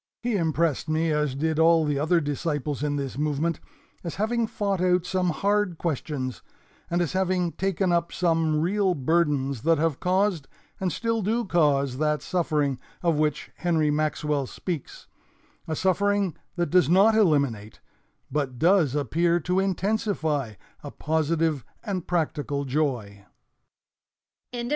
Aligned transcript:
He 0.23 0.35
impressed 0.35 0.89
me, 0.89 1.11
as 1.11 1.35
did 1.35 1.59
all 1.59 1.85
the 1.85 1.99
other 1.99 2.19
disciples 2.19 2.81
in 2.81 2.95
this 2.95 3.19
movement, 3.19 3.59
as 4.03 4.15
having 4.15 4.47
fought 4.47 4.81
out 4.81 5.05
some 5.05 5.29
hard 5.29 5.77
questions, 5.77 6.41
and 6.89 7.03
as 7.03 7.13
having 7.13 7.51
taken 7.51 7.91
up 7.91 8.11
some 8.11 8.59
real 8.59 8.95
burdens 8.95 9.61
that 9.61 9.77
have 9.77 9.99
caused 9.99 10.47
and 10.79 10.91
still 10.91 11.21
do 11.21 11.45
cause 11.45 11.99
that 11.99 12.23
suffering 12.23 12.79
of 13.03 13.17
which 13.19 13.51
Henry 13.57 13.91
Maxwell 13.91 14.47
speaks, 14.47 15.05
a 15.67 15.75
suffering 15.75 16.35
that 16.55 16.71
does 16.71 16.89
not 16.89 17.13
eliminate, 17.13 17.79
but 18.31 18.57
does 18.57 18.95
appear 18.95 19.39
to 19.41 19.59
intensify, 19.59 20.53
a 20.83 20.89
positive 20.89 21.63
and 21.83 22.07
practical 22.07 22.65
joy." 22.65 23.23